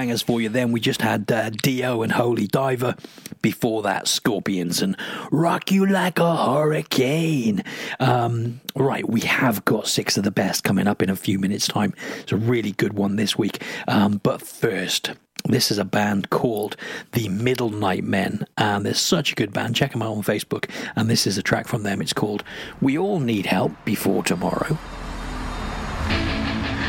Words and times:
bangers 0.00 0.22
for 0.22 0.40
you 0.40 0.48
then. 0.48 0.72
We 0.72 0.80
just 0.80 1.02
had 1.02 1.30
uh, 1.30 1.50
Dio 1.50 2.00
and 2.00 2.10
Holy 2.12 2.46
Diver. 2.46 2.94
Before 3.42 3.82
that, 3.82 4.08
Scorpions 4.08 4.80
and 4.80 4.96
Rock 5.30 5.70
You 5.70 5.84
Like 5.84 6.18
a 6.18 6.36
Hurricane. 6.36 7.62
Um, 7.98 8.62
right, 8.74 9.06
we 9.06 9.20
have 9.20 9.62
got 9.66 9.86
six 9.86 10.16
of 10.16 10.24
the 10.24 10.30
best 10.30 10.64
coming 10.64 10.88
up 10.88 11.02
in 11.02 11.10
a 11.10 11.16
few 11.16 11.38
minutes' 11.38 11.68
time. 11.68 11.92
It's 12.20 12.32
a 12.32 12.38
really 12.38 12.72
good 12.72 12.94
one 12.94 13.16
this 13.16 13.36
week. 13.36 13.62
Um, 13.88 14.22
but 14.22 14.40
first, 14.40 15.10
this 15.44 15.70
is 15.70 15.76
a 15.76 15.84
band 15.84 16.30
called 16.30 16.76
the 17.12 17.28
Middle 17.28 17.68
Night 17.68 18.04
Men, 18.04 18.46
and 18.56 18.86
they're 18.86 18.94
such 18.94 19.32
a 19.32 19.34
good 19.34 19.52
band. 19.52 19.76
Check 19.76 19.92
them 19.92 20.00
out 20.00 20.16
on 20.16 20.22
Facebook. 20.22 20.70
And 20.96 21.10
this 21.10 21.26
is 21.26 21.36
a 21.36 21.42
track 21.42 21.68
from 21.68 21.82
them. 21.82 22.00
It's 22.00 22.14
called 22.14 22.42
We 22.80 22.96
All 22.96 23.20
Need 23.20 23.44
Help 23.44 23.72
Before 23.84 24.22
Tomorrow. 24.22 24.78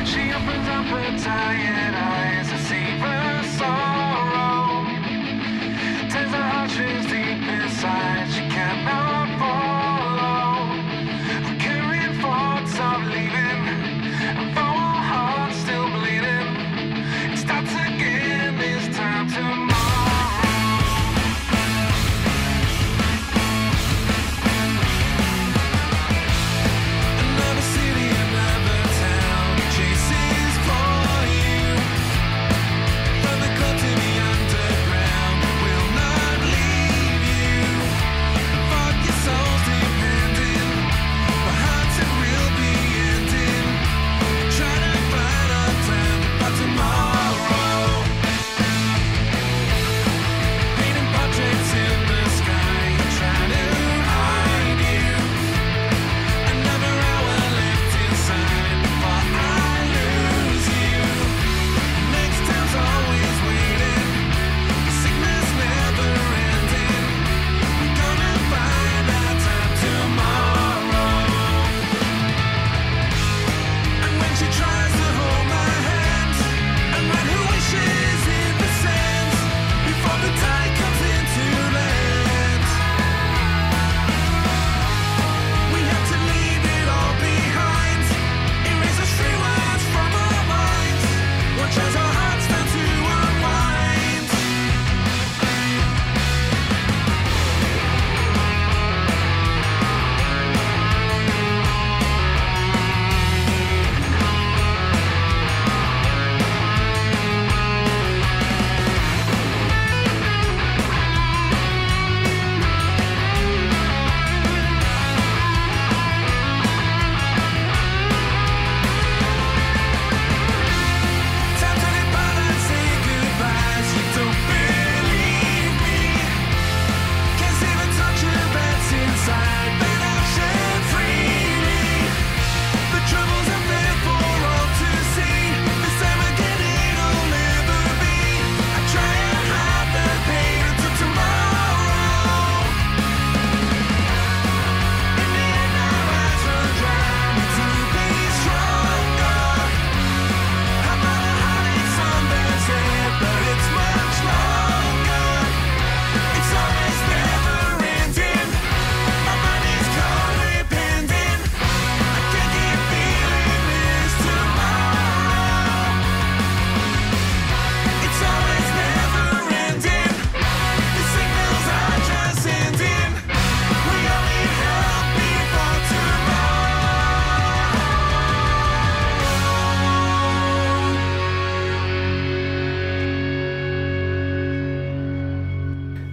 She 0.06 0.32
opens 0.32 0.68
up 0.68 0.86
her 0.86 1.18
tired 1.20 1.94
eyes 1.94 2.11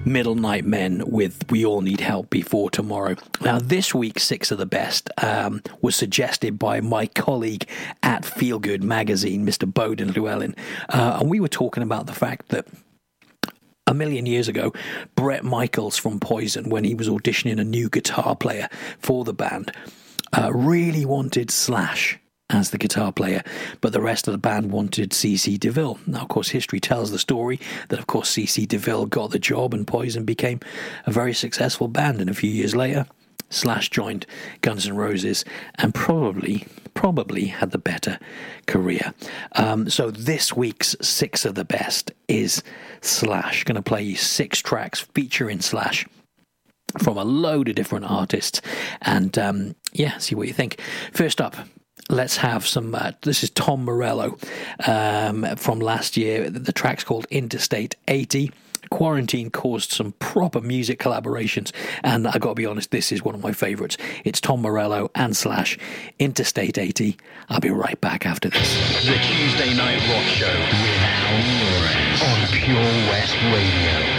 Middle 0.09 0.35
Night 0.35 0.65
Men 0.65 1.03
with 1.07 1.51
We 1.51 1.65
All 1.65 1.83
Need 1.83 2.01
Help 2.01 2.31
Before 2.31 2.71
Tomorrow. 2.71 3.17
Now, 3.43 3.59
this 3.59 3.95
week's 3.95 4.25
Six 4.25 4.51
of 4.51 4.59
the 4.59 4.67
Best 4.67 5.11
um, 5.23 5.63
was 5.83 5.95
suggested 5.95 6.59
by 6.59 6.81
my 6.81 7.07
colleague 7.07 7.69
at 8.03 8.25
Feel 8.25 8.59
Good 8.59 8.83
Magazine, 8.83 9.47
Mr. 9.47 9.73
Bowden 9.73 10.13
Llewellyn. 10.13 10.57
Uh, 10.89 11.19
and 11.21 11.31
we 11.31 11.41
were 11.41 11.49
talking 11.49 11.83
about 11.83 12.07
the 12.07 12.15
fact 12.15 12.49
that 12.49 12.67
a 13.87 13.95
million 13.95 14.27
years 14.27 14.49
ago, 14.49 14.73
Bret 15.15 15.45
Michaels 15.45 15.97
from 15.97 16.21
Poison, 16.21 16.71
when 16.71 16.85
he 16.85 16.95
was 16.95 17.09
auditioning 17.09 17.61
a 17.61 17.65
new 17.65 17.89
guitar 17.89 18.35
player 18.35 18.69
for 18.99 19.25
the 19.25 19.35
band, 19.35 19.73
uh, 20.37 20.53
really 20.53 21.05
wanted 21.05 21.51
Slash 21.51 22.19
as 22.51 22.71
the 22.71 22.79
guitar 22.79 23.13
player, 23.13 23.43
but 23.81 23.93
the 23.93 24.01
rest 24.01 24.27
of 24.27 24.33
the 24.33 24.39
band 24.39 24.71
wanted 24.71 25.11
CC 25.11 25.59
DeVille. 25.59 25.99
Now, 26.07 26.23
of 26.23 26.29
course, 26.29 26.49
history 26.49 26.81
tells 26.81 27.11
the 27.11 27.19
story 27.19 27.61
that, 27.89 27.99
of 27.99 28.07
course, 28.07 28.33
CC 28.33 28.67
DeVille 28.67 29.07
got 29.07 29.31
the 29.31 29.39
job 29.39 29.75
and 29.75 29.87
Poison 29.87 30.25
became 30.25 30.61
a 31.07 31.11
very 31.11 31.35
successful 31.35 31.89
band. 31.89 32.21
And 32.21 32.31
a 32.31 32.35
few 32.35 32.51
years 32.51 32.75
later, 32.75 33.07
Slash 33.51 33.91
joined 33.91 34.27
Guns 34.61 34.87
N' 34.87 34.97
Roses 34.97 35.45
and 35.77 35.95
probably, 35.95 36.67
probably 36.95 37.47
had 37.47 37.71
the 37.71 37.79
better 37.79 38.19
career. 38.67 39.15
Um, 39.53 39.89
so 39.89 40.11
this 40.11 40.55
week's 40.55 40.97
six 41.01 41.45
of 41.45 41.55
the 41.55 41.65
best 41.65 42.13
is 42.29 42.63
Slash. 43.01 43.65
Going 43.65 43.77
to 43.77 43.83
play 43.83 44.03
you 44.03 44.17
six 44.17 44.61
tracks 44.61 45.01
featuring 45.15 45.61
Slash 45.61 46.07
from 46.99 47.19
a 47.19 47.25
load 47.25 47.69
of 47.69 47.75
different 47.75 48.07
artists, 48.07 48.63
and 49.03 49.37
um, 49.39 49.77
yeah, 49.93 50.17
see 50.17 50.35
what 50.35 50.49
you 50.49 50.55
think. 50.55 50.81
First 51.13 51.39
up. 51.39 51.55
Let's 52.11 52.39
have 52.39 52.67
some. 52.67 52.95
Uh, 52.95 53.13
this 53.21 53.43
is 53.43 53.51
Tom 53.51 53.85
Morello 53.85 54.39
um, 54.87 55.45
from 55.57 55.79
last 55.79 56.17
year. 56.17 56.49
The 56.49 56.73
track's 56.73 57.05
called 57.05 57.27
Interstate 57.31 57.97
80. 58.09 58.51
Quarantine 58.91 59.51
caused 59.51 59.93
some 59.93 60.13
proper 60.13 60.63
music 60.63 60.99
collaborations, 60.99 61.71
and 62.03 62.27
I 62.27 62.39
got 62.39 62.51
to 62.51 62.55
be 62.55 62.65
honest, 62.65 62.91
this 62.91 63.13
is 63.13 63.23
one 63.23 63.35
of 63.35 63.43
my 63.43 63.53
favourites. 63.53 63.99
It's 64.25 64.41
Tom 64.41 64.63
Morello 64.63 65.11
and 65.15 65.37
Slash, 65.37 65.79
Interstate 66.19 66.79
80. 66.79 67.19
I'll 67.51 67.61
be 67.61 67.69
right 67.69 68.01
back 68.01 68.25
after 68.25 68.49
this. 68.49 68.75
The 69.05 69.19
Tuesday 69.19 69.75
Night 69.77 70.01
Rock 70.09 70.25
Show 70.33 70.47
with 70.47 71.03
Al 71.03 71.69
on 72.33 72.47
Pure 72.49 73.11
West 73.11 73.35
Radio. 73.53 74.18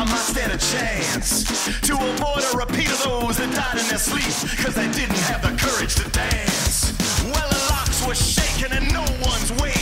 I 0.00 0.04
might 0.04 0.16
stand 0.16 0.50
a 0.50 0.56
chance 0.56 1.44
to 1.82 1.92
avoid 1.92 2.42
a 2.42 2.56
repeat 2.56 2.88
of 2.88 3.04
those 3.04 3.36
that 3.36 3.52
died 3.54 3.78
in 3.78 3.86
their 3.88 3.98
sleep 3.98 4.50
because 4.50 4.74
they 4.74 4.88
didn't 4.92 5.18
have 5.28 5.42
the 5.42 5.52
courage 5.60 5.94
to 5.96 6.08
dance. 6.08 6.94
Well, 7.24 7.46
the 7.50 7.58
locks 7.68 8.06
were 8.06 8.14
shaking 8.14 8.72
and 8.72 8.90
no 8.94 9.04
one's 9.20 9.52
waiting. 9.60 9.79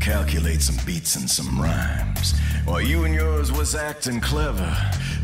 Calculate 0.00 0.62
some 0.62 0.80
beats 0.86 1.16
and 1.16 1.28
some 1.28 1.60
rhymes. 1.60 2.32
While 2.64 2.80
you 2.80 3.04
and 3.04 3.12
yours 3.12 3.52
was 3.52 3.74
acting 3.74 4.18
clever, 4.18 4.72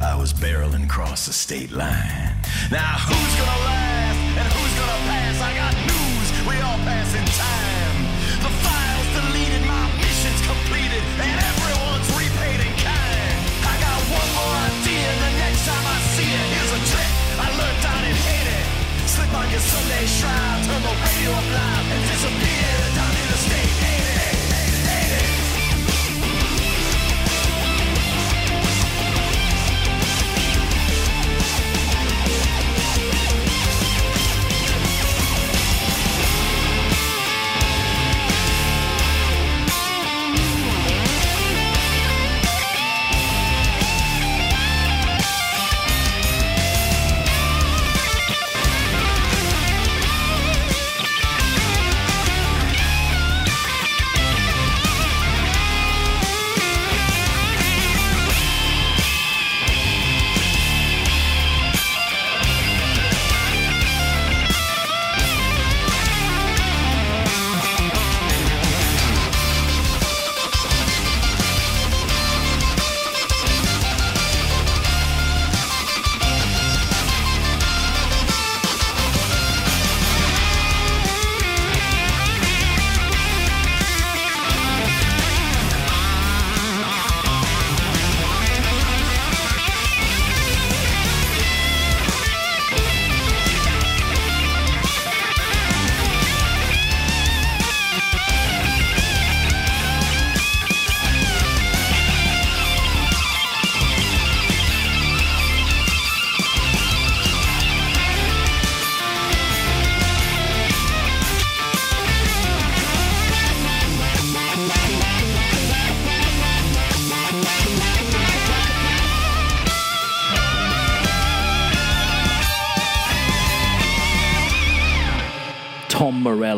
I 0.05 0.15
was 0.21 0.35
barreling 0.35 0.85
across 0.85 1.25
the 1.25 1.33
state 1.33 1.73
line. 1.73 2.37
Now 2.69 3.01
who's 3.09 3.35
gonna 3.41 3.65
last 3.65 4.21
and 4.37 4.49
who's 4.53 4.75
gonna 4.77 5.01
pass? 5.09 5.41
I 5.41 5.53
got 5.57 5.73
news, 5.81 6.29
we 6.45 6.61
all 6.61 6.77
pass 6.85 7.09
in 7.17 7.25
time. 7.25 7.97
The 8.45 8.53
files 8.61 9.09
deleted, 9.17 9.65
my 9.65 9.89
mission's 9.97 10.43
completed, 10.45 11.01
and 11.25 11.37
everyone's 11.41 12.09
repaid 12.21 12.61
in 12.61 12.75
kind. 12.85 13.39
I 13.65 13.75
got 13.81 13.97
one 14.13 14.31
more 14.45 14.57
idea, 14.61 15.09
the 15.25 15.33
next 15.41 15.65
time 15.65 15.85
I 15.89 15.99
see 16.13 16.29
it, 16.29 16.47
here's 16.53 16.73
a 16.77 16.83
trick 16.93 17.13
I 17.41 17.49
learned 17.49 17.81
down 17.81 18.03
in 18.13 18.17
Haiti. 18.29 18.61
Slip 19.09 19.33
on 19.33 19.49
your 19.49 19.65
Sunday 19.65 20.05
shroud, 20.05 20.59
turn 20.69 20.83
the 20.85 20.93
radio 21.01 21.33
up 21.33 21.49
loud, 21.49 21.85
and 21.89 22.03
disappear 22.13 22.94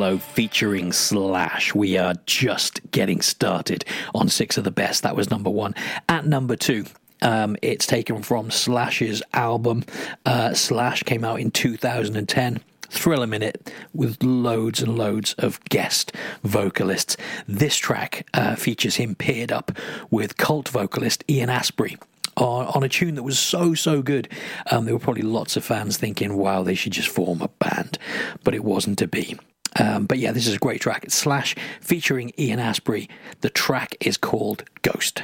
Tom 0.06 0.18
featuring 0.18 0.92
Slash. 0.92 1.74
We 1.74 1.98
are 1.98 2.14
just 2.26 2.80
getting 2.92 3.20
started 3.20 3.84
on 4.14 4.28
Six 4.28 4.56
of 4.56 4.64
the 4.64 4.70
Best. 4.70 5.02
That 5.02 5.16
was 5.16 5.30
number 5.30 5.50
one. 5.50 5.74
At 6.08 6.26
number 6.26 6.54
two, 6.54 6.84
um, 7.22 7.56
it's 7.60 7.86
taken 7.86 8.22
from 8.22 8.50
Slash's 8.50 9.22
album. 9.32 9.84
Uh, 10.24 10.54
Slash 10.54 11.02
came 11.02 11.24
out 11.24 11.40
in 11.40 11.50
2010. 11.50 12.60
Thriller 12.88 13.26
Minute 13.26 13.72
with 13.92 14.22
loads 14.22 14.80
and 14.80 14.96
loads 14.96 15.34
of 15.38 15.62
guest 15.64 16.12
vocalists. 16.44 17.16
This 17.48 17.76
track 17.76 18.28
uh, 18.32 18.54
features 18.54 18.94
him 18.94 19.16
paired 19.16 19.50
up 19.50 19.72
with 20.10 20.36
cult 20.36 20.68
vocalist 20.68 21.24
Ian 21.28 21.48
Astbury 21.48 22.00
on, 22.36 22.66
on 22.66 22.84
a 22.84 22.88
tune 22.88 23.16
that 23.16 23.24
was 23.24 23.40
so 23.40 23.74
so 23.74 24.02
good. 24.02 24.28
Um, 24.70 24.84
there 24.84 24.94
were 24.94 25.00
probably 25.00 25.22
lots 25.22 25.56
of 25.56 25.64
fans 25.64 25.96
thinking, 25.96 26.36
"Wow, 26.36 26.62
they 26.62 26.76
should 26.76 26.92
just 26.92 27.08
form 27.08 27.42
a 27.42 27.48
band," 27.48 27.98
but 28.44 28.54
it 28.54 28.62
wasn't 28.62 28.98
to 29.00 29.08
be. 29.08 29.36
Um, 29.78 30.06
but 30.06 30.18
yeah, 30.18 30.32
this 30.32 30.46
is 30.46 30.54
a 30.54 30.58
great 30.58 30.80
track. 30.80 31.04
It's 31.04 31.14
Slash 31.14 31.54
featuring 31.80 32.32
Ian 32.38 32.58
Astbury. 32.58 33.08
The 33.40 33.50
track 33.50 33.96
is 34.00 34.16
called 34.16 34.64
Ghost. 34.82 35.22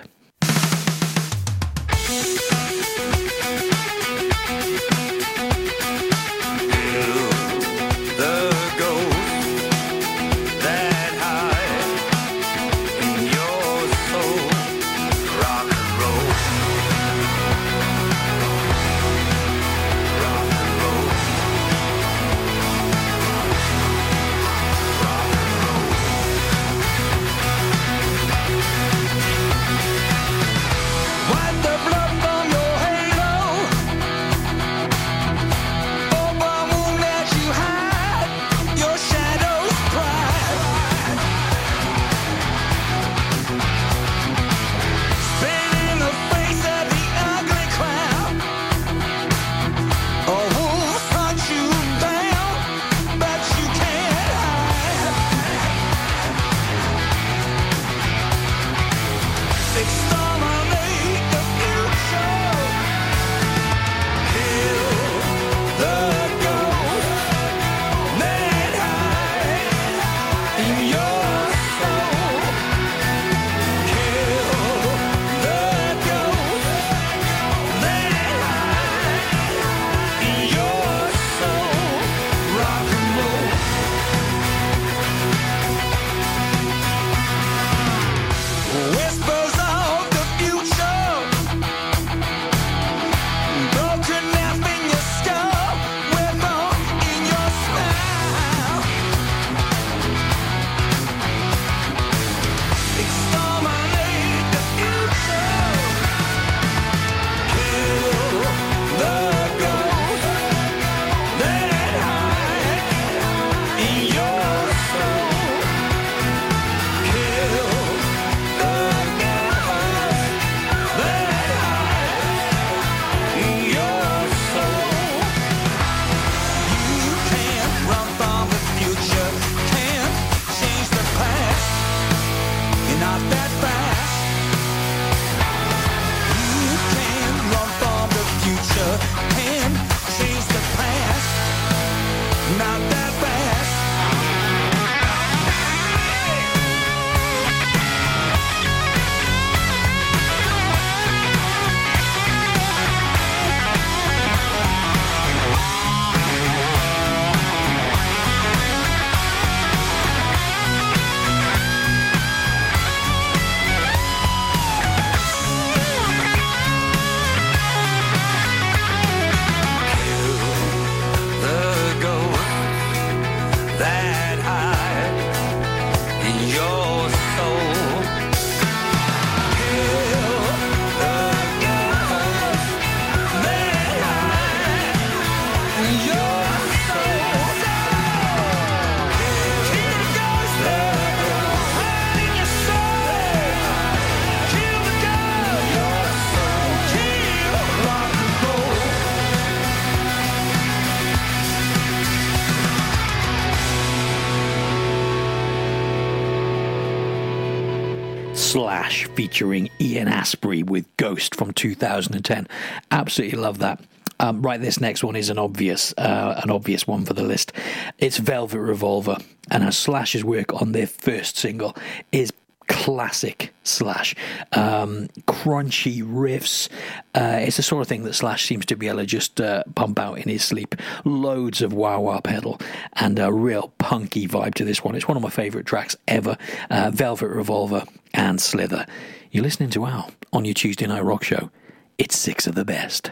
Featuring 209.32 209.70
Ian 209.80 210.08
Astbury 210.08 210.62
with 210.62 210.94
Ghost 210.98 211.36
from 211.36 211.54
2010. 211.54 212.46
Absolutely 212.90 213.38
love 213.38 213.60
that. 213.60 213.80
Um, 214.20 214.42
right, 214.42 214.60
this 214.60 214.78
next 214.78 215.02
one 215.02 215.16
is 215.16 215.30
an 215.30 215.38
obvious, 215.38 215.94
uh, 215.96 216.38
an 216.44 216.50
obvious 216.50 216.86
one 216.86 217.06
for 217.06 217.14
the 217.14 217.22
list. 217.22 217.50
It's 217.96 218.18
Velvet 218.18 218.60
Revolver, 218.60 219.16
and 219.50 219.64
as 219.64 219.78
Slash's 219.78 220.22
work 220.22 220.60
on 220.60 220.72
their 220.72 220.86
first 220.86 221.38
single 221.38 221.74
is 222.12 222.30
classic 222.68 223.54
Slash. 223.64 224.14
Um, 224.52 225.08
crunchy 225.26 226.02
riffs. 226.02 226.68
Uh, 227.14 227.38
it's 227.40 227.56
the 227.56 227.62
sort 227.62 227.82
of 227.82 227.88
thing 227.88 228.02
that 228.04 228.14
Slash 228.14 228.44
seems 228.46 228.66
to 228.66 228.76
be 228.76 228.88
able 228.88 228.98
to 228.98 229.06
just 229.06 229.40
uh, 229.40 229.62
pump 229.74 229.98
out 229.98 230.18
in 230.18 230.28
his 230.28 230.44
sleep. 230.44 230.74
Loads 231.04 231.62
of 231.62 231.72
wah 231.72 231.98
wah 231.98 232.20
pedal 232.20 232.60
and 232.94 233.18
a 233.18 233.32
real 233.32 233.72
punky 233.78 234.26
vibe 234.28 234.54
to 234.54 234.64
this 234.64 234.84
one. 234.84 234.94
It's 234.94 235.08
one 235.08 235.16
of 235.16 235.22
my 235.22 235.30
favourite 235.30 235.66
tracks 235.66 235.96
ever. 236.08 236.36
Uh, 236.70 236.90
Velvet 236.92 237.28
Revolver 237.28 237.84
and 238.14 238.40
Slither. 238.40 238.86
You're 239.34 239.44
listening 239.44 239.70
to 239.70 239.86
Al 239.86 240.10
on 240.34 240.44
your 240.44 240.52
Tuesday 240.52 240.86
Night 240.86 241.02
Rock 241.02 241.24
Show. 241.24 241.50
It's 241.96 242.18
six 242.18 242.46
of 242.46 242.54
the 242.54 242.66
best. 242.66 243.10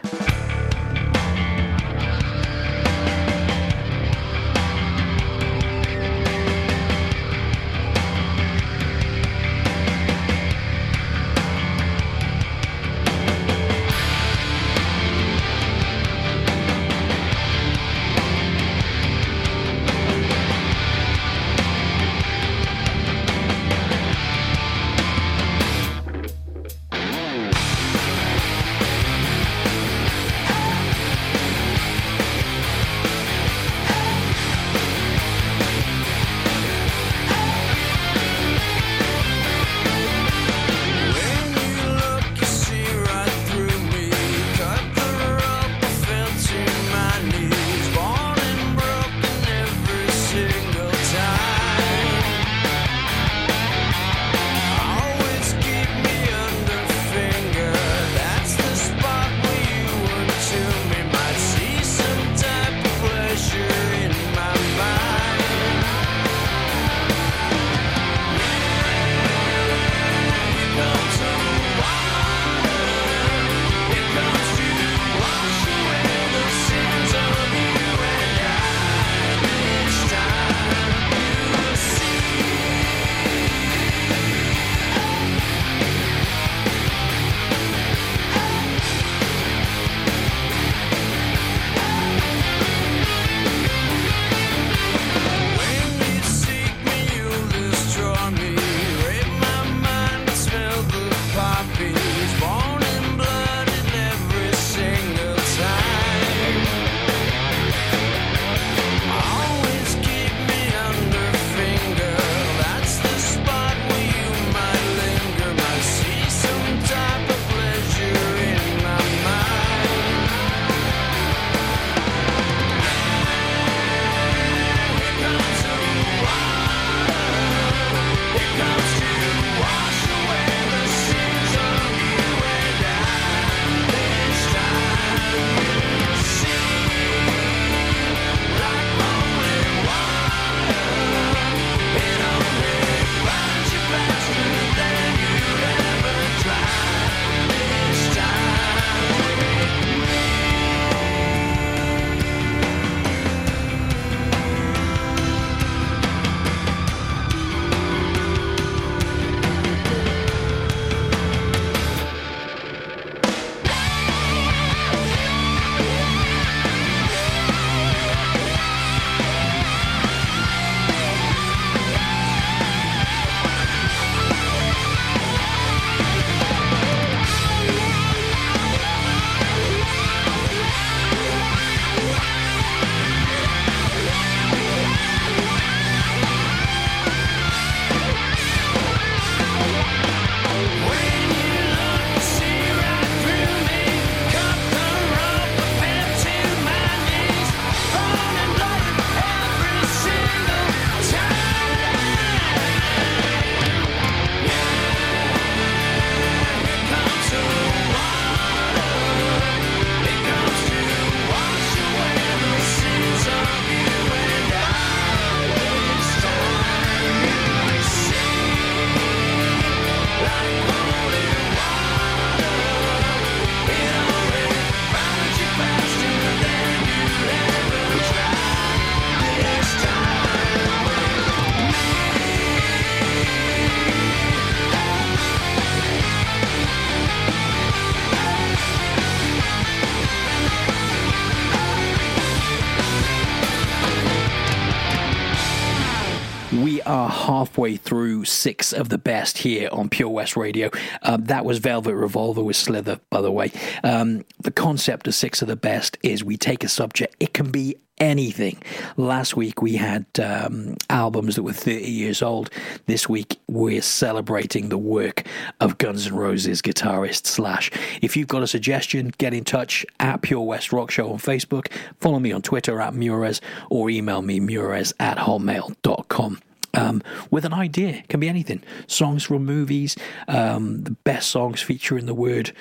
Halfway 247.21 247.77
through 247.77 248.25
six 248.25 248.73
of 248.73 248.89
the 248.89 248.97
best 248.97 249.39
here 249.39 249.69
on 249.71 249.89
Pure 249.89 250.09
West 250.09 250.35
Radio. 250.35 250.69
Um, 251.03 251.25
that 251.25 251.45
was 251.45 251.59
Velvet 251.59 251.95
Revolver 251.95 252.43
with 252.43 252.55
Slither, 252.55 252.99
by 253.09 253.21
the 253.21 253.31
way. 253.31 253.51
Um, 253.83 254.25
the 254.39 254.51
concept 254.51 255.07
of 255.07 255.15
six 255.15 255.41
of 255.41 255.47
the 255.47 255.55
best 255.55 255.97
is 256.03 256.23
we 256.23 256.37
take 256.37 256.63
a 256.63 256.67
subject, 256.67 257.15
it 257.19 257.33
can 257.33 257.51
be 257.51 257.75
anything. 258.01 258.57
Last 258.97 259.37
week 259.37 259.61
we 259.61 259.75
had 259.75 260.05
um, 260.19 260.75
albums 260.89 261.35
that 261.35 261.43
were 261.43 261.53
30 261.53 261.89
years 261.89 262.21
old. 262.21 262.49
This 262.87 263.07
week 263.07 263.39
we're 263.47 263.83
celebrating 263.83 264.69
the 264.69 264.77
work 264.77 265.23
of 265.59 265.77
Guns 265.77 266.07
N' 266.07 266.15
Roses 266.15 266.61
guitarist 266.61 267.27
Slash. 267.27 267.71
If 268.01 268.17
you've 268.17 268.27
got 268.27 268.41
a 268.41 268.47
suggestion, 268.47 269.13
get 269.19 269.33
in 269.33 269.43
touch 269.43 269.85
at 269.99 270.23
Pure 270.23 270.41
West 270.41 270.73
Rock 270.73 270.89
Show 270.89 271.11
on 271.11 271.19
Facebook. 271.19 271.71
Follow 271.99 272.19
me 272.19 272.31
on 272.31 272.41
Twitter 272.41 272.81
at 272.81 272.93
Mures 272.93 273.39
or 273.69 273.89
email 273.89 274.23
me 274.23 274.39
mures 274.39 274.93
at 274.99 275.17
hotmail.com. 275.19 276.39
Um, 276.73 277.01
with 277.29 277.45
an 277.45 277.53
idea, 277.53 277.89
it 277.89 278.07
can 278.07 278.19
be 278.19 278.29
anything. 278.29 278.63
Songs 278.87 279.23
from 279.23 279.45
movies, 279.45 279.97
um, 280.27 280.83
the 280.83 280.91
best 280.91 281.29
songs 281.29 281.61
featuring 281.61 282.05
the 282.05 282.13
word 282.13 282.53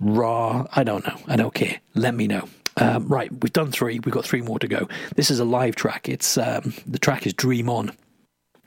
raw. 0.00 0.66
I 0.72 0.84
don't 0.84 1.06
know. 1.06 1.16
I 1.26 1.36
don't 1.36 1.54
care. 1.54 1.80
Let 1.94 2.14
me 2.14 2.26
know. 2.26 2.48
Um, 2.76 3.06
right, 3.08 3.30
we've 3.40 3.52
done 3.52 3.70
three. 3.70 4.00
We've 4.00 4.14
got 4.14 4.24
three 4.24 4.42
more 4.42 4.58
to 4.58 4.68
go. 4.68 4.88
This 5.14 5.30
is 5.30 5.38
a 5.38 5.44
live 5.44 5.76
track. 5.76 6.08
It's 6.08 6.36
um, 6.36 6.74
the 6.86 6.98
track 6.98 7.26
is 7.26 7.32
Dream 7.32 7.68
On. 7.68 7.92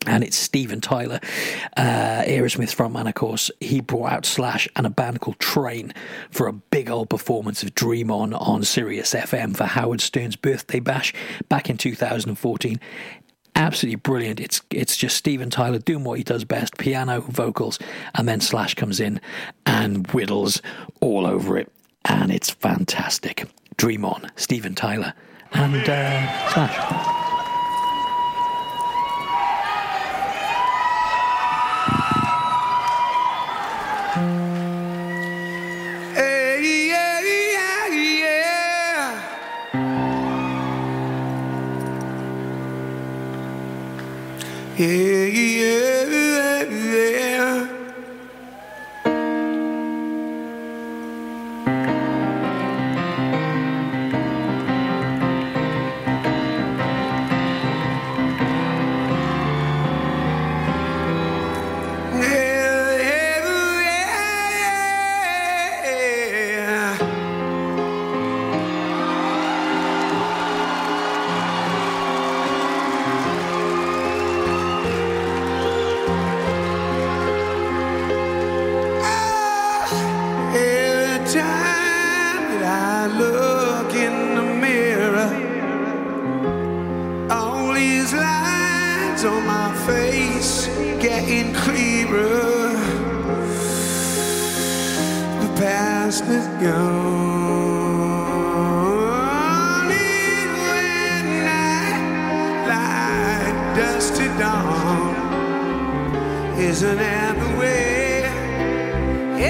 And 0.05 0.23
it's 0.23 0.37
Steven 0.37 0.79
Tyler, 0.79 1.19
uh, 1.75 2.23
Aerosmith 2.25 2.73
frontman, 2.73 3.09
of 3.09 3.15
course. 3.15 3.51
He 3.59 3.81
brought 3.81 4.11
out 4.11 4.25
Slash 4.25 4.67
and 4.75 4.85
a 4.85 4.89
band 4.89 5.19
called 5.19 5.39
Train 5.39 5.91
for 6.29 6.47
a 6.47 6.53
big 6.53 6.89
old 6.89 7.09
performance 7.09 7.61
of 7.61 7.75
Dream 7.75 8.09
On 8.09 8.33
on 8.33 8.63
Sirius 8.63 9.13
XM 9.13 9.57
for 9.57 9.65
Howard 9.65 9.99
Stern's 9.99 10.37
birthday 10.37 10.79
bash 10.79 11.13
back 11.49 11.69
in 11.69 11.77
2014 11.77 12.79
absolutely 13.57 13.97
brilliant. 13.97 14.39
It's 14.39 14.61
it's 14.71 14.95
just 14.95 15.17
Steven 15.17 15.49
Tyler 15.49 15.79
doing 15.79 16.03
what 16.03 16.17
he 16.17 16.23
does 16.23 16.45
best: 16.45 16.77
piano, 16.77 17.21
vocals, 17.21 17.79
and 18.15 18.27
then 18.27 18.39
Slash 18.39 18.75
comes 18.75 18.99
in 18.99 19.19
and 19.65 20.07
whittles 20.11 20.61
all 21.01 21.25
over 21.25 21.57
it, 21.57 21.71
and 22.05 22.31
it's 22.31 22.49
fantastic. 22.49 23.49
Dream 23.75 24.05
on, 24.05 24.31
Steven 24.35 24.75
Tyler, 24.75 25.13
and 25.51 25.89
uh, 25.89 26.49
Slash. 26.49 27.16
Yeah, 44.77 45.25
yeah, 45.25 45.86
I 82.77 83.07
look 83.07 83.93
in 83.95 84.35
the 84.35 84.43
mirror, 84.65 85.29
all 87.31 87.73
these 87.73 88.13
lines 88.13 89.23
on 89.25 89.45
my 89.47 89.73
face 89.89 90.67
getting 91.01 91.53
clearer. 91.53 92.73
The 95.41 95.49
past 95.61 96.23
is 96.25 96.47
gone. 96.61 97.47
And 99.91 100.51
when 100.63 101.25
I 101.47 101.81
lie 102.71 103.51
dust 103.75 104.15
to 104.17 104.27
dawn, 104.37 105.15
isn't 106.59 106.97
that 106.97 107.33
the 107.43 107.49
way? 107.59 108.23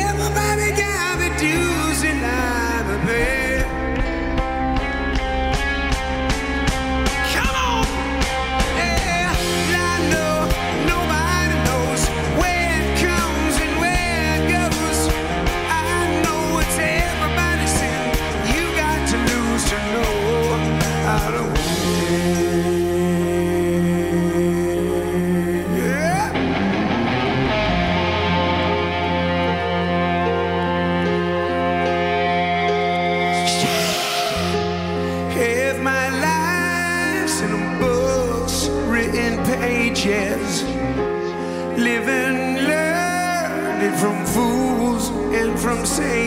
Everybody 0.06 0.70
got 0.86 1.14
the 1.24 1.30
dues 1.44 2.02
and 3.10 3.57
from 45.58 45.86
sages, 45.86 46.27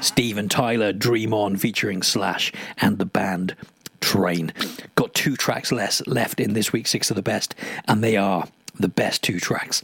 Steven 0.00 0.48
Tyler, 0.48 0.92
Dream 0.92 1.32
On, 1.32 1.56
featuring 1.56 2.02
Slash, 2.02 2.52
and 2.78 2.98
the 2.98 3.06
band 3.06 3.56
Train. 4.00 4.52
Got 4.94 5.14
two 5.14 5.36
tracks 5.36 5.72
less 5.72 6.06
left 6.06 6.38
in 6.40 6.52
this 6.52 6.72
week's 6.72 6.90
Six 6.90 7.10
of 7.10 7.16
the 7.16 7.22
Best, 7.22 7.54
and 7.88 8.04
they 8.04 8.16
are 8.16 8.46
the 8.78 8.88
best 8.88 9.22
two 9.22 9.40
tracks. 9.40 9.82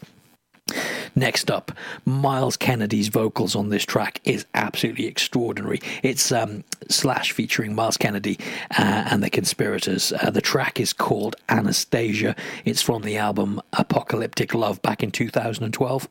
Next 1.15 1.51
up, 1.51 1.73
Myles 2.07 2.57
Kennedy's 2.57 3.09
vocals 3.09 3.55
on 3.55 3.69
this 3.69 3.85
track 3.85 4.21
is 4.25 4.47
absolutely 4.55 5.07
extraordinary. 5.07 5.81
It's 6.03 6.33
um, 6.33 6.65
Slash 6.89 7.33
featuring 7.33 7.75
Myles 7.75 7.97
Kennedy 7.97 8.39
uh, 8.79 9.09
and 9.11 9.23
the 9.23 9.29
Conspirators. 9.29 10.13
Uh, 10.13 10.31
the 10.31 10.41
track 10.41 10.81
is 10.81 10.93
called 10.93 11.37
Anastasia. 11.49 12.35
It's 12.65 12.81
from 12.81 13.03
the 13.03 13.19
album 13.19 13.61
Apocalyptic 13.75 14.55
Love 14.55 14.81
back 14.83 15.03
in 15.03 15.11
2012 15.11 16.09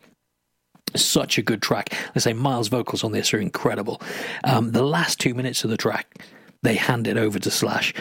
such 0.96 1.38
a 1.38 1.42
good 1.42 1.62
track. 1.62 1.94
I 2.16 2.20
say 2.20 2.34
Myles' 2.34 2.68
vocals 2.68 3.04
on 3.04 3.12
this 3.12 3.34
are 3.34 3.40
incredible. 3.40 4.02
Um, 4.44 4.72
the 4.72 4.84
last 4.84 5.20
two 5.20 5.34
minutes 5.34 5.64
of 5.64 5.70
the 5.70 5.78
track, 5.78 6.26
they 6.64 6.76
hand 6.76 7.08
it 7.08 7.18
over 7.18 7.40
to 7.40 7.52
Slash, 7.52 7.94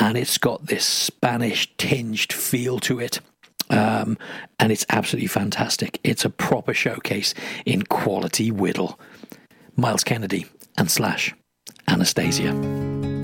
and 0.00 0.16
it's 0.16 0.38
got 0.38 0.66
this 0.66 0.84
Spanish 0.84 1.70
tinged 1.76 2.32
feel 2.32 2.78
to 2.80 2.98
it. 2.98 3.20
Um, 3.68 4.18
and 4.58 4.72
it's 4.72 4.84
absolutely 4.90 5.28
fantastic. 5.28 6.00
It's 6.02 6.24
a 6.24 6.30
proper 6.30 6.74
showcase 6.74 7.34
in 7.64 7.82
quality 7.82 8.50
whittle. 8.50 8.98
Myles 9.76 10.02
Kennedy 10.02 10.46
and 10.76 10.90
Slash, 10.90 11.34
Anastasia. 11.86 13.19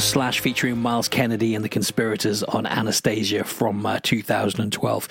Slash 0.00 0.40
featuring 0.40 0.78
Myles 0.78 1.08
Kennedy 1.08 1.54
and 1.54 1.64
the 1.64 1.68
Conspirators 1.68 2.42
on 2.42 2.64
Anastasia 2.64 3.44
from 3.44 3.84
uh, 3.84 4.00
2012. 4.02 5.08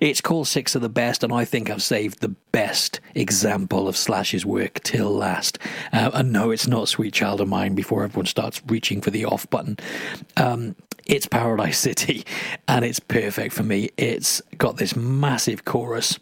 It's 0.00 0.20
called 0.20 0.48
Six 0.48 0.74
of 0.74 0.80
the 0.80 0.88
Best, 0.88 1.22
and 1.22 1.32
I 1.32 1.44
think 1.44 1.68
I've 1.68 1.82
saved 1.82 2.20
the 2.20 2.30
best 2.50 3.00
example 3.14 3.86
of 3.86 3.96
Slash's 3.96 4.46
work 4.46 4.80
till 4.82 5.10
last. 5.10 5.58
Uh, 5.92 6.10
and 6.14 6.32
no, 6.32 6.50
it's 6.50 6.66
not 6.66 6.88
Sweet 6.88 7.12
Child 7.12 7.42
of 7.42 7.48
Mine 7.48 7.74
before 7.74 8.02
everyone 8.02 8.26
starts 8.26 8.62
reaching 8.66 9.00
for 9.00 9.10
the 9.10 9.26
off 9.26 9.48
button. 9.50 9.76
Um, 10.36 10.74
it's 11.06 11.26
Paradise 11.26 11.78
City, 11.78 12.24
and 12.68 12.84
it's 12.84 13.00
perfect 13.00 13.54
for 13.54 13.62
me. 13.62 13.90
It's 13.96 14.40
got 14.56 14.78
this 14.78 14.96
massive 14.96 15.64
chorus. 15.66 16.18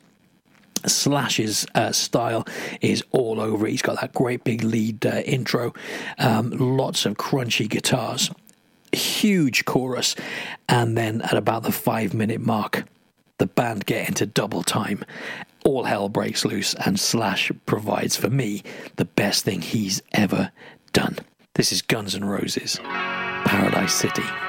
Slash's 0.86 1.66
uh, 1.74 1.92
style 1.92 2.46
is 2.80 3.02
all 3.10 3.40
over. 3.40 3.66
He's 3.66 3.82
got 3.82 4.00
that 4.00 4.12
great 4.12 4.44
big 4.44 4.62
lead 4.62 5.04
uh, 5.04 5.22
intro, 5.24 5.74
um, 6.18 6.50
lots 6.50 7.06
of 7.06 7.14
crunchy 7.14 7.68
guitars, 7.68 8.30
huge 8.92 9.64
chorus, 9.64 10.14
and 10.68 10.96
then 10.96 11.22
at 11.22 11.34
about 11.34 11.62
the 11.62 11.72
five 11.72 12.14
minute 12.14 12.40
mark, 12.40 12.84
the 13.38 13.46
band 13.46 13.86
get 13.86 14.08
into 14.08 14.26
double 14.26 14.62
time. 14.62 15.04
All 15.64 15.84
hell 15.84 16.08
breaks 16.08 16.44
loose, 16.44 16.74
and 16.74 16.98
Slash 16.98 17.50
provides 17.66 18.16
for 18.16 18.30
me 18.30 18.62
the 18.96 19.04
best 19.04 19.44
thing 19.44 19.60
he's 19.60 20.02
ever 20.12 20.52
done. 20.92 21.18
This 21.54 21.72
is 21.72 21.82
Guns 21.82 22.14
N' 22.14 22.24
Roses, 22.24 22.78
Paradise 22.82 23.94
City. 23.94 24.47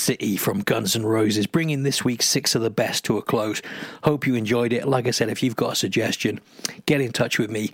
City 0.00 0.36
from 0.36 0.60
Guns 0.60 0.96
N' 0.96 1.04
Roses, 1.04 1.46
bringing 1.46 1.82
this 1.82 2.04
week's 2.04 2.26
Six 2.26 2.54
of 2.54 2.62
the 2.62 2.70
Best 2.70 3.04
to 3.04 3.18
a 3.18 3.22
close. 3.22 3.60
Hope 4.02 4.26
you 4.26 4.34
enjoyed 4.34 4.72
it. 4.72 4.88
Like 4.88 5.06
I 5.06 5.10
said, 5.10 5.28
if 5.28 5.42
you've 5.42 5.56
got 5.56 5.72
a 5.72 5.76
suggestion, 5.76 6.40
get 6.86 7.00
in 7.00 7.12
touch 7.12 7.38
with 7.38 7.50
me 7.50 7.70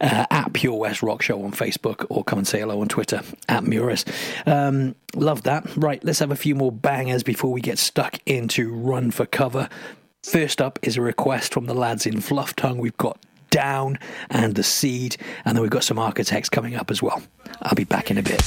uh, 0.00 0.26
at 0.30 0.52
Pure 0.52 0.76
West 0.78 1.02
Rock 1.02 1.22
Show 1.22 1.44
on 1.44 1.52
Facebook 1.52 2.06
or 2.08 2.24
come 2.24 2.38
and 2.38 2.48
say 2.48 2.60
hello 2.60 2.80
on 2.80 2.88
Twitter 2.88 3.22
at 3.48 3.64
Muris. 3.64 4.04
Um, 4.46 4.94
love 5.14 5.42
that. 5.42 5.64
Right, 5.76 6.02
let's 6.02 6.18
have 6.18 6.32
a 6.32 6.36
few 6.36 6.54
more 6.54 6.72
bangers 6.72 7.22
before 7.22 7.52
we 7.52 7.60
get 7.60 7.78
stuck 7.78 8.18
into 8.26 8.72
Run 8.72 9.10
for 9.10 9.26
Cover. 9.26 9.68
First 10.22 10.60
up 10.60 10.78
is 10.82 10.96
a 10.96 11.02
request 11.02 11.52
from 11.52 11.66
the 11.66 11.74
lads 11.74 12.06
in 12.06 12.20
Fluff 12.20 12.56
Tongue. 12.56 12.78
We've 12.78 12.96
got 12.96 13.24
Down 13.50 13.98
and 14.30 14.54
The 14.54 14.64
Seed, 14.64 15.16
and 15.44 15.56
then 15.56 15.62
we've 15.62 15.70
got 15.70 15.84
some 15.84 15.98
architects 15.98 16.48
coming 16.48 16.74
up 16.74 16.90
as 16.90 17.02
well. 17.02 17.22
I'll 17.62 17.74
be 17.74 17.84
back 17.84 18.10
in 18.10 18.18
a 18.18 18.22
bit. 18.22 18.42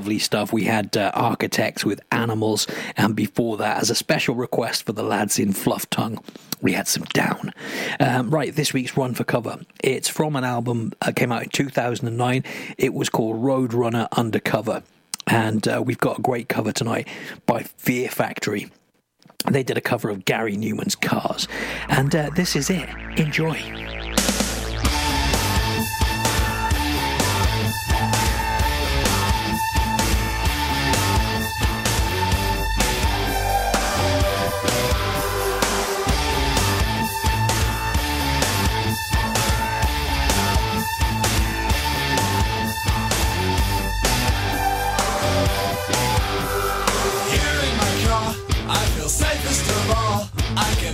Lovely 0.00 0.18
stuff. 0.18 0.50
We 0.50 0.64
had 0.64 0.96
uh, 0.96 1.10
Architects 1.12 1.84
with 1.84 2.00
Animals, 2.10 2.66
and 2.96 3.14
before 3.14 3.58
that, 3.58 3.82
as 3.82 3.90
a 3.90 3.94
special 3.94 4.34
request 4.34 4.86
for 4.86 4.92
the 4.92 5.02
lads 5.02 5.38
in 5.38 5.52
Fluff 5.52 5.90
Tongue, 5.90 6.24
we 6.62 6.72
had 6.72 6.88
some 6.88 7.02
Down. 7.12 7.52
Um, 8.00 8.30
right, 8.30 8.54
this 8.56 8.72
week's 8.72 8.96
Run 8.96 9.12
for 9.12 9.24
Cover. 9.24 9.60
It's 9.84 10.08
from 10.08 10.36
an 10.36 10.44
album 10.44 10.94
that 11.04 11.16
came 11.16 11.30
out 11.30 11.42
in 11.42 11.50
2009. 11.50 12.44
It 12.78 12.94
was 12.94 13.10
called 13.10 13.42
Roadrunner 13.42 14.08
Undercover. 14.12 14.82
And 15.26 15.68
uh, 15.68 15.82
we've 15.84 15.98
got 15.98 16.20
a 16.20 16.22
great 16.22 16.48
cover 16.48 16.72
tonight 16.72 17.06
by 17.44 17.64
Fear 17.64 18.08
Factory. 18.08 18.70
They 19.50 19.62
did 19.62 19.76
a 19.76 19.82
cover 19.82 20.08
of 20.08 20.24
Gary 20.24 20.56
Numan's 20.56 20.96
Cars. 20.96 21.46
And 21.90 22.14
uh, 22.14 22.30
this 22.34 22.56
is 22.56 22.70
it. 22.70 22.88
Enjoy. 23.18 23.52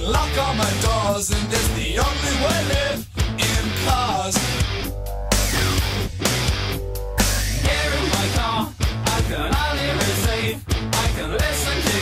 Lock 0.07 0.31
all 0.39 0.55
my 0.55 0.71
doors, 0.81 1.31
and 1.31 1.53
it's 1.53 1.69
the 1.75 1.99
only 1.99 2.35
way 2.45 2.61
live 2.75 3.01
in 3.39 3.65
cars. 3.85 4.37
Here 7.67 7.93
in 7.99 8.05
my 8.17 8.27
car, 8.39 8.73
I 9.07 9.21
can 9.29 9.49
only 9.65 9.91
receive. 10.05 10.57
I 10.93 11.07
can 11.17 11.31
listen 11.33 11.77
to 11.91 11.96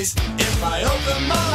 me. 0.00 0.06
If 0.38 0.64
I 0.64 0.82
open 0.82 1.28
my 1.28 1.49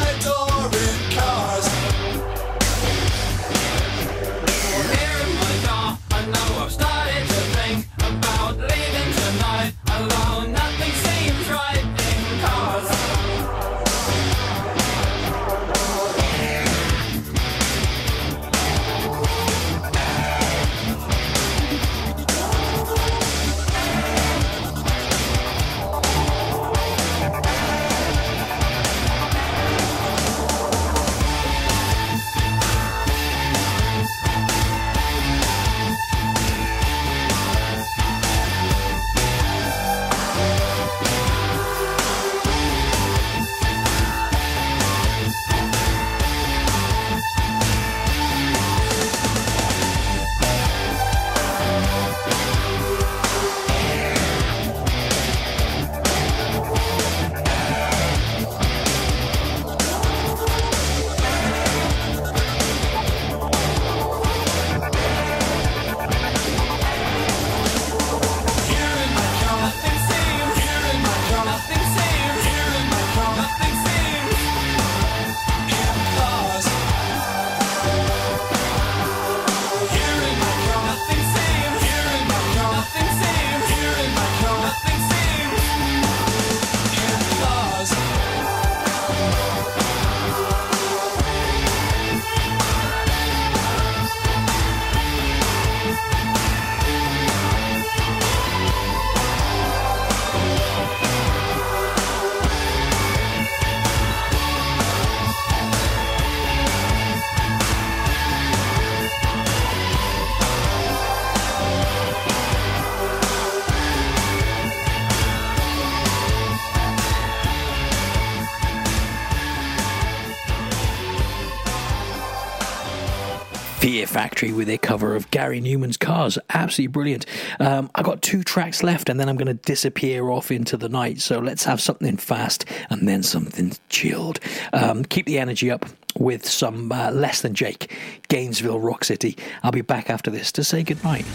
Factory 124.35 124.51
with 124.51 124.67
their 124.67 124.77
cover 124.77 125.15
of 125.15 125.31
Gary 125.31 125.61
Numan's 125.61 125.95
Cars. 125.95 126.37
Absolutely 126.49 126.91
brilliant. 126.91 127.25
Um, 127.61 127.89
I 127.95 128.01
got 128.01 128.21
two 128.21 128.43
tracks 128.43 128.83
left 128.83 129.07
and 129.07 129.17
then 129.17 129.29
I'm 129.29 129.37
going 129.37 129.47
to 129.47 129.53
disappear 129.53 130.29
off 130.29 130.51
into 130.51 130.75
the 130.75 130.89
night. 130.89 131.21
So 131.21 131.39
let's 131.39 131.63
have 131.63 131.79
something 131.79 132.17
fast 132.17 132.65
and 132.89 133.07
then 133.07 133.23
something 133.23 133.71
chilled. 133.87 134.41
Um, 134.73 135.05
keep 135.05 135.25
the 135.25 135.39
energy 135.39 135.71
up 135.71 135.85
with 136.19 136.45
some 136.45 136.91
uh, 136.91 137.11
less 137.11 137.43
than 137.43 137.53
Jake, 137.53 137.95
Gainesville 138.27 138.81
Rock 138.81 139.05
City. 139.05 139.37
I'll 139.63 139.71
be 139.71 139.79
back 139.79 140.09
after 140.09 140.29
this 140.29 140.51
to 140.51 140.65
say 140.65 140.83
goodnight. 140.83 141.25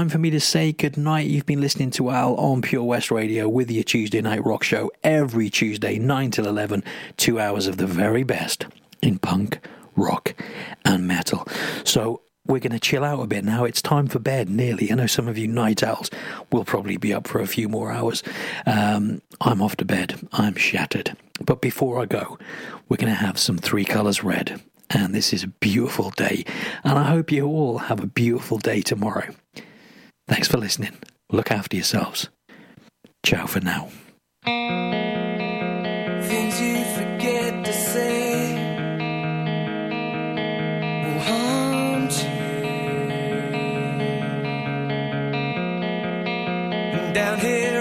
Time 0.00 0.08
for 0.08 0.16
me 0.16 0.30
to 0.30 0.40
say 0.40 0.72
goodnight. 0.72 1.26
You've 1.26 1.44
been 1.44 1.60
listening 1.60 1.90
to 1.90 2.08
Al 2.08 2.34
on 2.36 2.62
Pure 2.62 2.84
West 2.84 3.10
Radio 3.10 3.46
with 3.46 3.70
your 3.70 3.84
Tuesday 3.84 4.22
Night 4.22 4.42
Rock 4.42 4.62
Show 4.62 4.90
every 5.04 5.50
Tuesday, 5.50 5.98
9 5.98 6.30
till 6.30 6.46
11, 6.46 6.82
two 7.18 7.38
hours 7.38 7.66
of 7.66 7.76
the 7.76 7.86
very 7.86 8.22
best 8.22 8.64
in 9.02 9.18
punk, 9.18 9.60
rock, 9.96 10.34
and 10.86 11.06
metal. 11.06 11.46
So 11.84 12.22
we're 12.46 12.60
going 12.60 12.72
to 12.72 12.78
chill 12.78 13.04
out 13.04 13.20
a 13.20 13.26
bit 13.26 13.44
now. 13.44 13.64
It's 13.64 13.82
time 13.82 14.06
for 14.06 14.18
bed, 14.18 14.48
nearly. 14.48 14.90
I 14.90 14.94
know 14.94 15.06
some 15.06 15.28
of 15.28 15.36
you 15.36 15.46
night 15.46 15.82
owls 15.82 16.08
will 16.50 16.64
probably 16.64 16.96
be 16.96 17.12
up 17.12 17.28
for 17.28 17.42
a 17.42 17.46
few 17.46 17.68
more 17.68 17.92
hours. 17.92 18.22
Um, 18.64 19.20
I'm 19.42 19.60
off 19.60 19.76
to 19.76 19.84
bed. 19.84 20.26
I'm 20.32 20.54
shattered. 20.54 21.14
But 21.44 21.60
before 21.60 22.00
I 22.00 22.06
go, 22.06 22.38
we're 22.88 22.96
going 22.96 23.12
to 23.12 23.20
have 23.20 23.38
some 23.38 23.58
Three 23.58 23.84
Colours 23.84 24.24
Red. 24.24 24.62
And 24.88 25.14
this 25.14 25.34
is 25.34 25.42
a 25.42 25.48
beautiful 25.48 26.08
day. 26.12 26.46
And 26.84 26.98
I 26.98 27.04
hope 27.04 27.30
you 27.30 27.44
all 27.46 27.76
have 27.76 28.00
a 28.00 28.06
beautiful 28.06 28.56
day 28.56 28.80
tomorrow. 28.80 29.34
Thanks 30.30 30.46
for 30.46 30.58
listening. 30.58 30.92
Look 31.32 31.50
after 31.50 31.76
yourselves. 31.76 32.28
Ciao 33.24 33.46
for 33.46 33.58
now. 33.58 33.88
Things 36.22 36.60
you 36.60 36.84
forget 36.94 37.64
to 37.64 37.72
say 37.72 38.54
will 41.02 41.20
haunt 41.30 42.12
you. 42.22 42.28
And 46.94 47.12
down 47.12 47.40
here 47.40 47.79